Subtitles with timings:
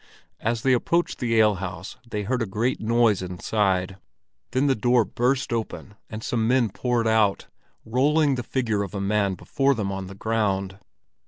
[0.39, 3.97] As they approached the alehouse, they heard a great noise inside.
[4.49, 7.45] Then the door burst open, and some men poured out,
[7.85, 10.79] rolling the figure of a man before them on the ground.